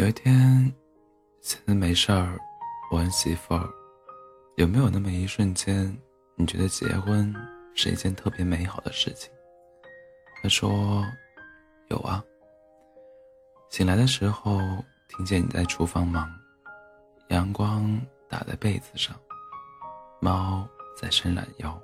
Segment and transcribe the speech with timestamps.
[0.00, 0.74] 有一天，
[1.42, 2.38] 闲着没事儿，
[2.90, 3.68] 我问媳妇儿
[4.56, 5.94] ：“有没有那么一瞬间，
[6.36, 7.34] 你觉得结婚
[7.74, 9.30] 是一件特别美好的事情？”
[10.42, 11.04] 她说
[11.92, 12.24] ：“有啊。
[13.68, 14.58] 醒来的时候，
[15.06, 16.26] 听见你在厨房忙，
[17.28, 19.14] 阳光打在被子上，
[20.18, 21.78] 猫在伸懒腰，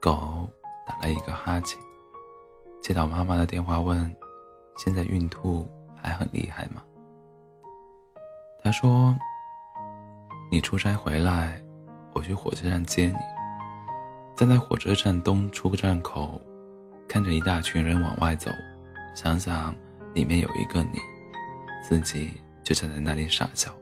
[0.00, 0.50] 狗
[0.84, 1.78] 打了一个哈欠。
[2.82, 4.12] 接到妈妈的电话问：
[4.76, 5.70] 现在孕吐
[6.02, 6.82] 还很厉害吗？”
[8.64, 9.16] 他说
[10.48, 11.60] ：“你出差回来，
[12.12, 13.16] 我去火车站接你。
[14.36, 16.40] 站在火车站东出站口，
[17.08, 18.50] 看着一大群人往外走，
[19.16, 19.74] 想想
[20.14, 21.00] 里面有一个你，
[21.82, 23.74] 自己就站在那里傻笑。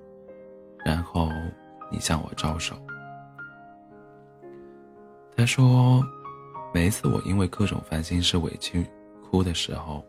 [0.82, 1.28] 然后
[1.90, 2.74] 你向我招手。”
[5.36, 6.02] 他说
[6.72, 8.86] ：“每一次我因为各种烦心事委屈
[9.30, 10.02] 哭的时候，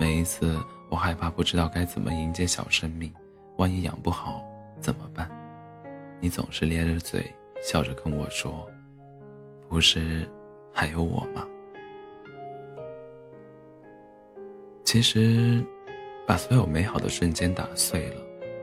[0.00, 3.12] 每一次我害怕不知道该怎么迎接小生命。”
[3.56, 4.44] 万一养不好
[4.80, 5.30] 怎么办？
[6.20, 7.24] 你总是咧着嘴
[7.62, 8.68] 笑着跟我说
[9.68, 10.28] ：“不是
[10.72, 11.46] 还有我吗？”
[14.84, 15.64] 其实，
[16.26, 18.16] 把所有美好的瞬间打碎了，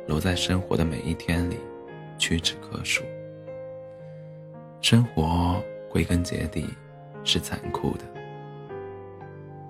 [0.07, 1.57] 留在生活的每一天里，
[2.17, 3.03] 屈指可数。
[4.81, 6.67] 生活归根结底
[7.23, 8.03] 是残酷的，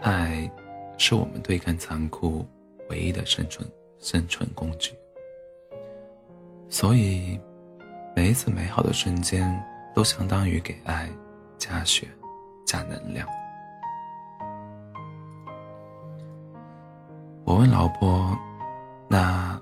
[0.01, 0.49] 爱
[0.97, 2.45] 是我们对抗残酷
[2.89, 3.67] 唯一的生存
[3.99, 4.93] 生存工具。
[6.69, 7.39] 所以，
[8.15, 9.63] 每一次美好的瞬间
[9.95, 11.09] 都相当于给爱
[11.57, 12.07] 加血、
[12.65, 13.25] 加能量。
[17.45, 18.37] 我问老婆
[19.07, 19.59] ：“那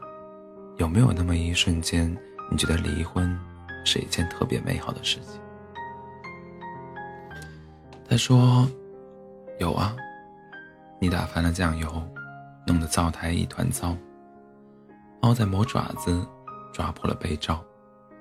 [0.77, 2.11] 有没有那么一瞬间，
[2.49, 3.39] 你觉得离婚
[3.85, 5.39] 是一件特别美好的事情？”
[8.09, 8.67] 她说
[9.59, 9.95] ：“有啊，
[10.99, 11.87] 你打翻了酱油，
[12.65, 13.95] 弄得灶台一团糟，
[15.21, 16.27] 猫在磨爪子。”
[16.75, 17.63] 抓破了被罩，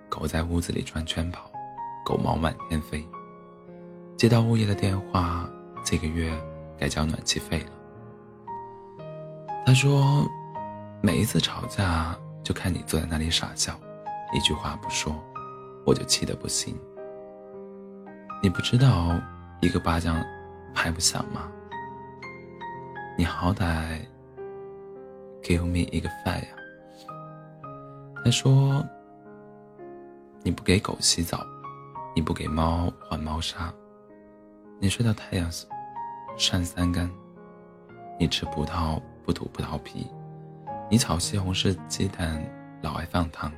[0.09, 1.51] 狗在屋子里转圈跑，
[2.05, 3.05] 狗毛满天飞。
[4.17, 5.51] 接到物业的电话，
[5.85, 6.33] 这个月
[6.79, 9.05] 该交暖气费了。
[9.67, 10.25] 他说，
[11.03, 13.77] 每一次吵架就看你坐在那里傻笑，
[14.33, 15.21] 一句话不说，
[15.85, 16.79] 我就气得不行。
[18.41, 19.21] 你不知道
[19.61, 20.25] 一个巴掌
[20.73, 21.51] 拍不响吗？
[23.19, 23.99] 你好歹
[25.43, 26.64] give me 一个 fire。
[28.25, 28.83] 他说
[30.43, 31.47] ：“你不给狗洗澡，
[32.17, 33.71] 你不给猫换猫砂，
[34.81, 35.51] 你睡到太阳
[36.39, 37.11] 晒三竿，
[38.19, 40.07] 你吃葡萄不吐葡萄皮，
[40.91, 42.43] 你炒西红柿鸡蛋
[42.81, 43.53] 老爱放糖。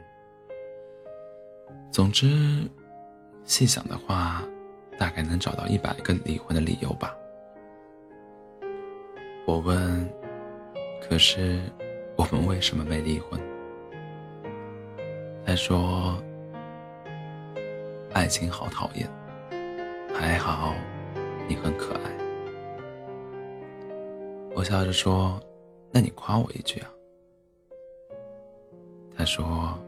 [1.93, 2.69] 总之，
[3.45, 4.43] 细想的话，
[4.99, 7.15] 大概能找到一百个离婚的理由吧。”
[9.47, 10.13] 我问
[11.09, 11.63] ：“可是，
[12.17, 13.41] 我们为什么没离婚？”
[15.47, 16.21] 他说
[18.13, 19.09] ：“爱情好讨厌，
[20.13, 20.75] 还好
[21.49, 22.11] 你很可爱。”
[24.57, 25.41] 我笑着说
[25.93, 26.91] ：“那你夸我一句啊？”
[29.17, 29.79] 他说：“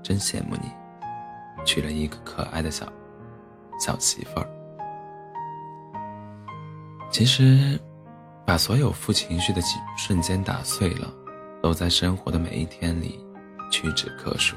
[0.00, 0.70] 真羡慕你，
[1.64, 2.86] 娶了一个可爱的小
[3.80, 4.48] 小媳妇儿。”
[7.10, 7.78] 其实，
[8.46, 9.60] 把所有负情绪的
[9.98, 11.12] 瞬间打碎了，
[11.60, 13.21] 都在生活的每一天里。
[13.72, 14.54] 屈指可数。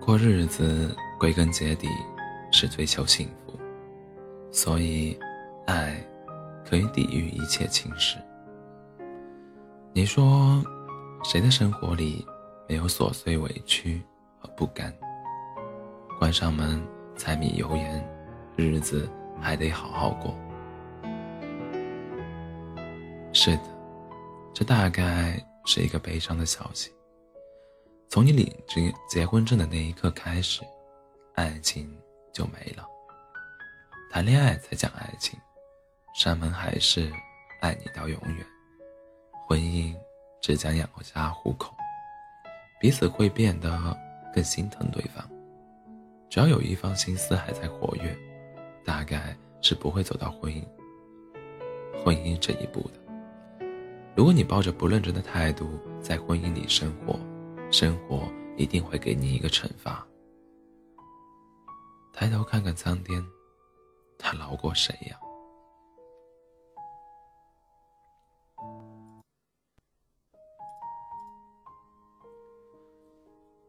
[0.00, 1.88] 过日子归根结底
[2.52, 3.58] 是追求幸福，
[4.52, 5.18] 所以
[5.66, 6.00] 爱
[6.64, 8.16] 可以抵御一切侵蚀。
[9.92, 10.62] 你说，
[11.24, 12.24] 谁的生活里
[12.68, 14.00] 没有琐碎委屈
[14.38, 14.94] 和不甘？
[16.20, 16.80] 关上门，
[17.16, 18.08] 柴米油盐，
[18.54, 19.10] 日子
[19.40, 20.32] 还得好好过。
[23.32, 23.62] 是的，
[24.54, 26.92] 这大概是一个悲伤的消息。
[28.08, 30.62] 从你领结结婚证的那一刻开始，
[31.34, 31.92] 爱情
[32.32, 32.86] 就没了。
[34.10, 35.38] 谈恋爱才讲爱情，
[36.14, 37.12] 山盟海誓，
[37.60, 38.46] 爱你到永远。
[39.46, 39.94] 婚姻
[40.40, 41.74] 只讲养家糊口，
[42.80, 43.96] 彼此会变得
[44.32, 45.28] 更心疼对方。
[46.30, 48.16] 只要有一方心思还在活跃，
[48.84, 50.64] 大概是不会走到婚姻
[52.02, 53.66] 婚姻这一步的。
[54.14, 57.18] 如果你抱着不认真的态度在婚姻里生活，
[57.70, 60.06] 生活一定会给你一个惩罚。
[62.12, 63.22] 抬头看看苍天，
[64.18, 65.18] 他饶过谁呀？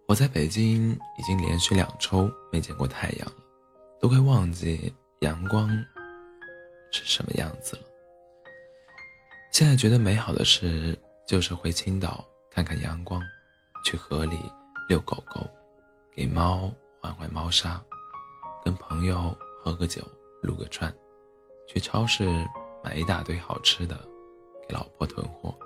[0.08, 3.44] 我在北京已经连续两周没见过太阳了，
[4.00, 5.70] 都快忘记阳光
[6.94, 7.84] 是什么样子了。
[9.52, 10.98] 现在觉得美好的事，
[11.28, 13.22] 就是回青岛看看阳光，
[13.88, 14.38] 去河里
[14.89, 15.48] 遛狗狗，
[16.13, 16.69] 给猫
[17.01, 17.81] 换换猫砂，
[18.62, 20.01] 跟朋友喝个酒，
[20.44, 20.94] 撸个串，
[21.69, 22.28] 去超市
[22.84, 23.98] 买一大堆好吃的，
[24.68, 25.57] 给老婆囤货。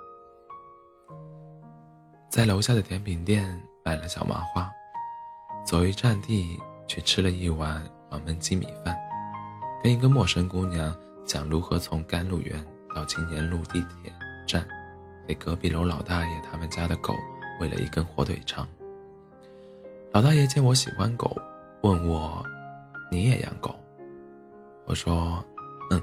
[2.30, 4.70] 在楼下的甜品店买了小麻花，
[5.66, 8.96] 走一站地去吃了一碗黄焖鸡米饭，
[9.82, 10.96] 跟一个陌生姑娘
[11.26, 12.64] 讲如何从甘露园
[12.94, 14.12] 到青年路地铁
[14.46, 14.64] 站。
[15.26, 17.14] 给隔壁楼老大爷他们家的狗
[17.62, 18.66] 喂了一根火腿肠。
[20.10, 21.40] 老大爷见我喜欢狗，
[21.82, 22.44] 问我
[23.08, 23.72] ：“你也养狗？”
[24.84, 25.42] 我说
[25.92, 26.02] ：“嗯，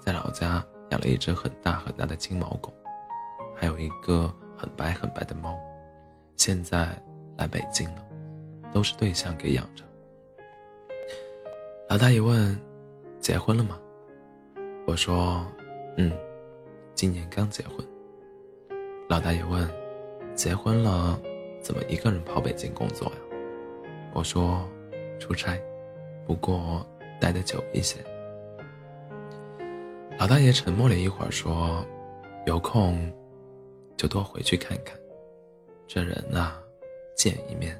[0.00, 2.72] 在老家养了一只很大很大的金毛狗，
[3.52, 5.58] 还有一个很白很白的猫。
[6.36, 6.96] 现在
[7.36, 8.06] 来北京了，
[8.72, 9.82] 都是对象给养着。”
[11.90, 12.56] 老大爷问
[13.18, 13.76] ：“结婚了吗？”
[14.86, 15.44] 我说
[15.98, 16.12] ：“嗯，
[16.94, 17.84] 今年刚结婚。”
[19.10, 19.68] 老大爷问
[20.40, 21.20] ：“结婚了，
[21.60, 23.16] 怎么一个人跑北京工作呀？”
[24.14, 24.66] 我说
[25.20, 25.60] ：“出差，
[26.26, 26.82] 不过
[27.20, 28.02] 待得久一些。”
[30.18, 31.84] 老大爷沉默了一会儿，说
[32.48, 33.12] ：“有空
[33.98, 34.98] 就多回去看看。
[35.86, 36.54] 这人呐，
[37.14, 37.78] 见一面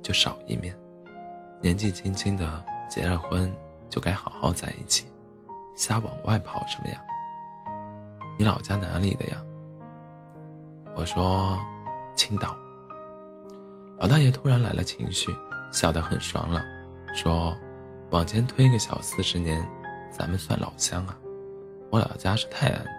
[0.00, 0.74] 就少一面。
[1.60, 3.54] 年纪轻轻的结了婚，
[3.90, 5.04] 就该好好在一起，
[5.76, 7.04] 瞎往外跑什么呀？
[8.38, 9.44] 你老家哪里的呀？”
[10.96, 11.58] 我说
[12.14, 12.56] ：“青岛。”
[13.98, 15.30] 老大爷突然来了情绪，
[15.70, 16.62] 笑得很爽朗，
[17.14, 17.56] 说
[18.10, 19.62] ：“往前推个小四十年，
[20.10, 21.16] 咱们算老乡啊。
[21.90, 22.90] 我老家是泰安的，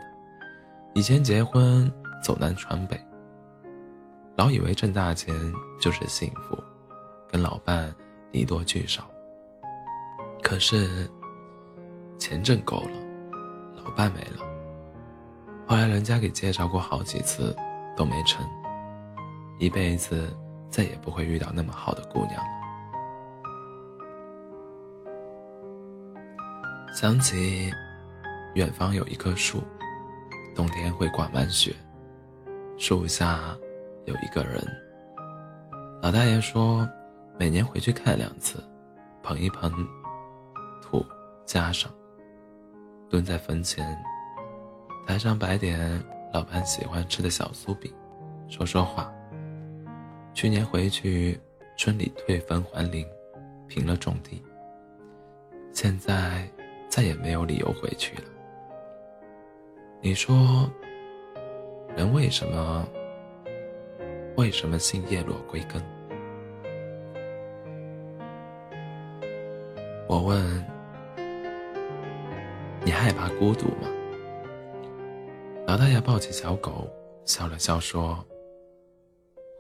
[0.94, 1.92] 以前结婚
[2.24, 3.00] 走南闯北，
[4.36, 5.36] 老以为挣大钱
[5.80, 6.56] 就是幸福，
[7.28, 7.94] 跟老伴
[8.32, 9.10] 离多聚少。
[10.44, 11.10] 可是
[12.20, 12.92] 钱挣够了，
[13.84, 14.46] 老伴没了。
[15.66, 17.56] 后来人家给介绍过好几次。”
[17.98, 18.44] 都没成，
[19.62, 20.36] 一辈子
[20.72, 22.52] 再也不会遇到那么好的姑娘了。
[26.92, 27.72] 想起
[28.56, 29.62] 远方有一棵树，
[30.56, 31.76] 冬天会挂满雪，
[32.76, 33.56] 树下
[34.06, 34.60] 有一个人。
[36.02, 36.90] 老大爷说，
[37.38, 38.58] 每年回去看两次，
[39.22, 39.72] 捧一捧
[40.82, 41.06] 土，
[41.46, 41.92] 加上，
[43.12, 43.96] 蹲在坟前，
[45.06, 46.04] 台上摆点。
[46.34, 47.94] 老伴喜欢吃的小酥饼，
[48.48, 49.14] 说说话。
[50.34, 51.40] 去年回去，
[51.78, 53.06] 村里退坟还林，
[53.68, 54.42] 平了种地。
[55.72, 56.48] 现在
[56.90, 58.24] 再也没有理由回去了。
[60.02, 60.70] 你说，
[61.96, 62.88] 人为什么
[64.36, 65.82] 为什么信叶落归根？
[70.08, 70.66] 我问，
[72.84, 73.88] 你害怕孤独吗？
[75.68, 76.90] 老大爷抱起小狗，
[77.26, 78.26] 笑了笑说：“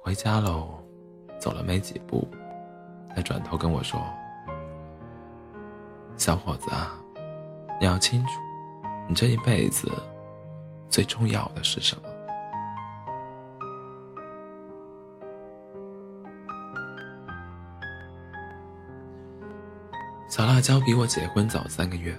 [0.01, 0.77] 回家喽。”
[1.39, 2.27] 走了没几步，
[3.15, 4.00] 他转头跟我说
[6.15, 6.95] ：“小伙子啊，
[7.80, 8.33] 你要清楚，
[9.09, 9.92] 你这一辈子
[10.88, 12.03] 最重要的是什么？”
[20.30, 22.15] 小辣椒比我结婚早三个月，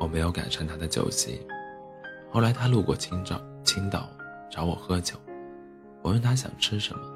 [0.00, 1.46] 我没有赶上他的酒席。
[2.28, 4.08] 后来他路过青岛，青岛
[4.50, 5.16] 找我喝酒，
[6.02, 7.13] 我问他想吃什么，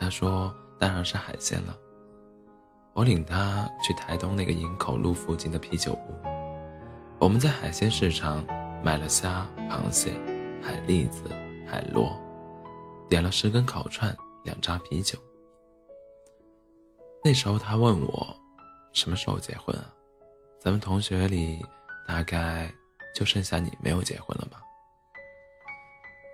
[0.00, 1.76] 他说当然是海鲜了。
[2.94, 6.14] 我领他去台东那个营口路附近的啤酒屋，
[7.18, 8.44] 我们在海鲜市场
[8.82, 10.12] 买了虾、螃蟹、
[10.62, 11.28] 海蛎子、
[11.68, 12.18] 海螺，
[13.08, 15.18] 点了十根烤串、两扎啤酒。
[17.22, 18.34] 那时候他问我，
[18.94, 19.84] 什么时候结婚啊？
[20.58, 21.64] 咱们同学里
[22.08, 22.72] 大概。
[23.12, 24.62] 就剩下你没有结婚了吧？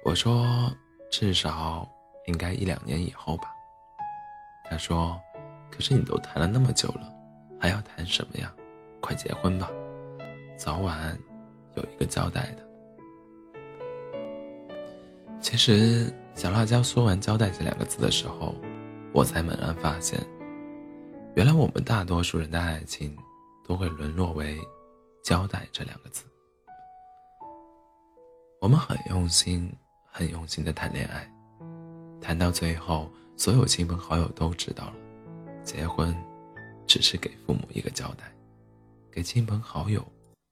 [0.05, 0.71] 我说
[1.11, 1.89] 至少
[2.27, 3.51] 应该一两年以后吧。
[4.69, 5.21] 他说
[5.71, 7.13] ：“可是你都谈了那么久了，
[7.61, 8.53] 还要谈什么呀？
[9.01, 9.71] 快结婚吧，
[10.57, 11.17] 早晚
[11.75, 12.65] 有一个交代的。”
[15.41, 18.55] 其实小辣椒说完“交代”这两个字的时候，
[19.13, 20.19] 我才猛然发现，
[21.37, 23.17] 原来我们大多数人的爱情
[23.65, 24.59] 都会沦落为
[25.23, 26.25] “交代”这两个字。
[28.61, 29.73] 我们很用心、
[30.11, 31.31] 很用心的谈恋爱，
[32.21, 34.95] 谈到最后，所有亲朋好友都知道了，
[35.63, 36.17] 结婚
[36.87, 38.35] 只是给父母一个交代，
[39.11, 40.05] 给亲朋好友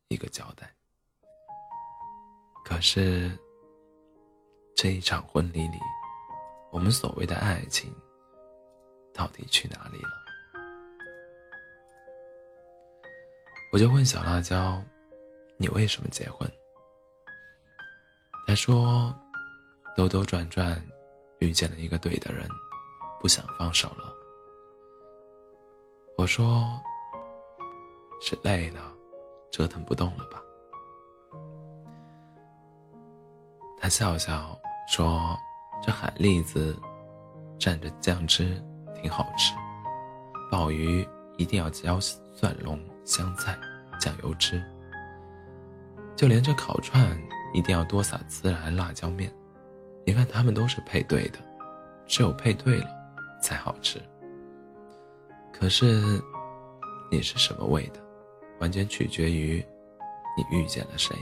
[0.08, 0.70] 一个交代。
[2.62, 3.36] 可是，
[4.76, 5.78] 这一场婚礼里，
[6.70, 7.90] 我们所谓的爱情
[9.14, 10.10] 到底去哪里了？
[13.72, 14.80] 我就问小辣椒
[15.58, 16.48] ：“你为什么结婚？”
[18.46, 19.14] 他说
[19.96, 20.80] ：“兜兜转转，
[21.38, 22.48] 遇见了一个对的人，
[23.24, 24.14] 不想放手了。
[26.18, 26.78] 我说
[28.20, 28.92] ：“是累了，
[29.50, 30.42] 折腾不动了吧？”
[33.80, 35.34] 他笑笑说
[35.82, 36.78] ：“这海蛎子
[37.58, 38.62] 蘸着酱汁
[38.94, 39.54] 挺好吃，
[40.50, 43.58] 鲍鱼一定要浇蒜蓉、香菜、
[43.98, 44.62] 酱油汁，
[46.14, 47.18] 就连这烤串
[47.54, 49.34] 一定要多撒孜然辣椒面。
[50.04, 51.38] 你看他们都是配对的，
[52.06, 53.03] 只有配对了
[53.44, 54.00] 才好吃。
[55.52, 55.84] 可是
[57.10, 58.00] 你是什么味的，
[58.60, 59.64] 完全取决于
[60.36, 61.14] 你遇见了谁。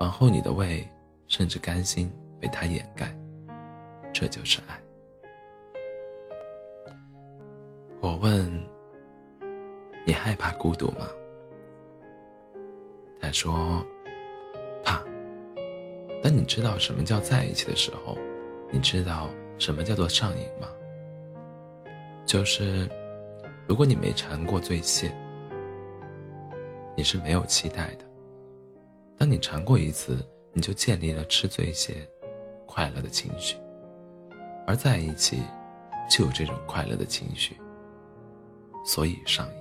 [0.00, 0.86] 往后你的胃……”
[1.26, 3.16] 甚至甘心被他掩盖，
[4.12, 4.78] 这就是爱。
[8.02, 8.46] 我问
[10.06, 11.08] ：“你害怕孤独吗？”
[13.18, 13.82] 他说
[14.84, 15.02] ：“怕。”
[16.22, 18.18] 当你知道什么叫在一起的时候，
[18.70, 20.68] 你知道什么叫做上瘾吗？
[22.26, 22.88] 就是，
[23.66, 25.14] 如果你没尝过醉蟹，
[26.96, 28.04] 你是没有期待的。
[29.18, 30.18] 当你尝过一次。
[30.56, 32.08] 你就建立了吃醉蟹
[32.64, 33.56] 快乐的情绪，
[34.68, 35.42] 而在一起
[36.08, 37.56] 就有这种快乐的情绪，
[38.86, 39.54] 所以上瘾。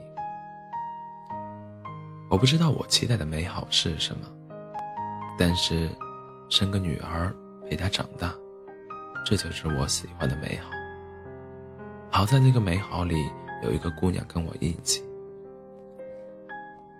[2.30, 4.32] 我不知道我期待的美好是什么，
[5.36, 5.90] 但是
[6.48, 7.36] 生个女儿
[7.68, 8.36] 陪她长大，
[9.26, 10.70] 这就是我喜欢的美好。
[12.16, 13.28] 好在那个美好里
[13.64, 15.04] 有一个姑娘跟我一起，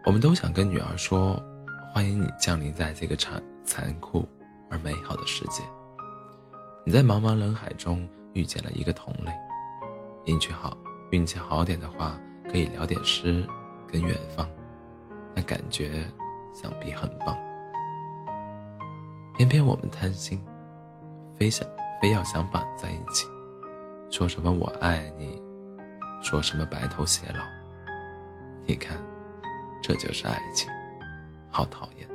[0.08, 1.40] 我们都想跟女儿说
[1.94, 4.28] ：“欢迎你降临在这个残。”残酷
[4.70, 5.64] 而美好的世界，
[6.84, 9.32] 你在茫茫人海中遇见了一个同类，
[10.26, 10.76] 运气好，
[11.12, 12.20] 运气好点的话，
[12.52, 13.48] 可以聊点诗
[13.88, 14.46] 跟远方，
[15.34, 16.04] 那感觉
[16.54, 17.38] 想必很棒。
[19.38, 20.44] 偏偏我们贪心，
[21.38, 21.66] 非想
[22.02, 23.26] 非要想绑在一起，
[24.14, 25.42] 说什么我爱你，
[26.22, 27.44] 说什么白头偕老，
[28.64, 28.96] 你看，
[29.82, 30.70] 这就是爱情，
[31.50, 32.08] 好讨厌。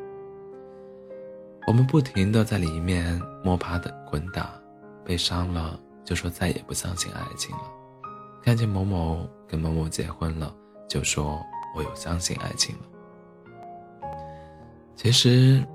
[1.66, 4.48] 我们不停的在里面摸爬的滚打，
[5.04, 7.64] 被伤了就说再也不相信爱情了；
[8.44, 10.54] 看见某某跟某某结婚了，
[10.88, 14.08] 就说我又相信爱情了。
[14.94, 15.66] 其实，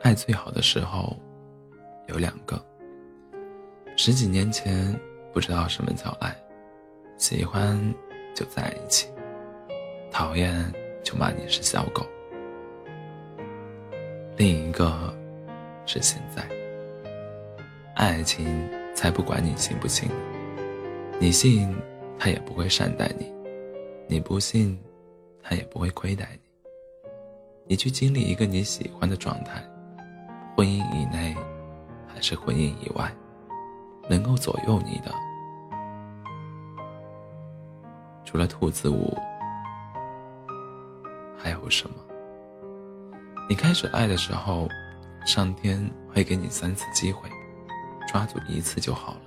[0.00, 1.16] 爱最好的时候
[2.08, 2.60] 有两个。
[3.96, 4.98] 十几年前
[5.32, 6.36] 不知道什么叫爱，
[7.16, 7.78] 喜欢
[8.34, 9.08] 就在一起，
[10.10, 10.72] 讨厌。
[11.04, 12.04] 就骂你是小狗。
[14.36, 15.16] 另一个
[15.86, 16.46] 是现在，
[17.94, 20.10] 爱情才不管你信不信，
[21.18, 21.74] 你信
[22.18, 23.32] 他也不会善待你，
[24.06, 24.78] 你不信
[25.42, 27.10] 他也不会亏待你。
[27.64, 29.64] 你去经历一个你喜欢的状态，
[30.54, 31.34] 婚姻以内
[32.20, 33.12] 是婚姻以外，
[34.08, 35.12] 能够左右你的，
[38.24, 39.16] 除了兔子舞。
[41.36, 41.96] 还有什么？
[43.48, 44.68] 你开始爱的时候，
[45.24, 47.28] 上天会给你三次机会，
[48.08, 49.20] 抓住一次就好了。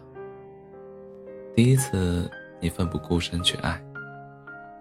[1.55, 2.29] 第一次
[2.59, 3.81] 你奋不顾身去爱，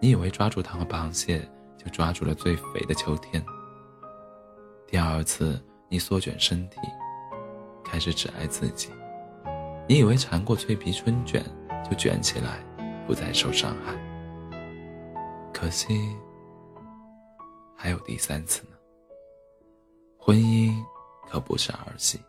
[0.01, 1.49] 你以为抓住条螃蟹
[1.79, 3.43] 就抓住了最肥的秋天。
[4.87, 6.79] 第二次你缩卷身体，
[7.91, 8.89] 开始只爱自己，
[9.89, 11.45] 你以为缠过脆皮春卷
[11.85, 12.65] 就卷起来，
[13.05, 13.93] 不再受伤害。
[15.53, 16.17] 可惜。
[17.77, 18.77] 还有第三次呢。
[20.19, 20.73] 婚姻
[21.27, 22.21] 可不是儿戏，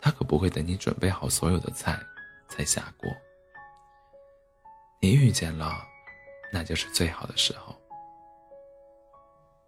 [0.00, 1.98] 他可不会等你准备好所有的菜
[2.48, 3.10] 才下锅。
[5.00, 5.84] 你遇见了，
[6.52, 7.74] 那就是最好的时候。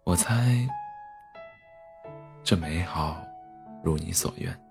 [0.05, 0.65] 我猜，
[2.41, 3.21] 这美好
[3.83, 4.64] 如你所愿，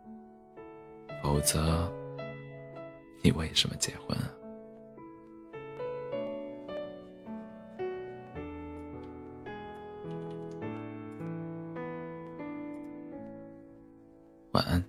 [1.25, 1.91] 否则，
[3.23, 4.31] 你为什么结婚啊？
[14.53, 14.85] 晚安，